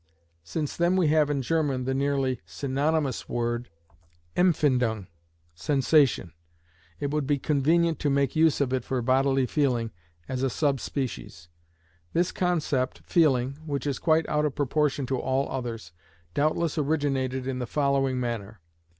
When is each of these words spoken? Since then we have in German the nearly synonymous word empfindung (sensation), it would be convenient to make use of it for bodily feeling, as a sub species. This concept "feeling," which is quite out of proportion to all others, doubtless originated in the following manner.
Since 0.43 0.77
then 0.77 0.95
we 0.95 1.09
have 1.09 1.29
in 1.29 1.43
German 1.43 1.85
the 1.85 1.93
nearly 1.93 2.41
synonymous 2.43 3.29
word 3.29 3.69
empfindung 4.35 5.05
(sensation), 5.53 6.33
it 6.99 7.11
would 7.11 7.27
be 7.27 7.37
convenient 7.37 7.99
to 7.99 8.09
make 8.09 8.35
use 8.35 8.59
of 8.61 8.73
it 8.73 8.83
for 8.83 8.99
bodily 9.03 9.45
feeling, 9.45 9.91
as 10.27 10.41
a 10.41 10.49
sub 10.49 10.79
species. 10.79 11.49
This 12.13 12.31
concept 12.31 13.01
"feeling," 13.05 13.59
which 13.63 13.85
is 13.85 13.99
quite 13.99 14.27
out 14.27 14.43
of 14.43 14.55
proportion 14.55 15.05
to 15.05 15.19
all 15.19 15.47
others, 15.51 15.91
doubtless 16.33 16.79
originated 16.79 17.45
in 17.45 17.59
the 17.59 17.67
following 17.67 18.19
manner. 18.19 18.59